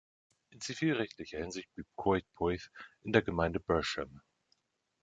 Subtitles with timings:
[0.49, 2.71] In zivilrechtlicher Hinsicht blieb Coedpoeth
[3.03, 4.23] in der Gemeinde Bersham.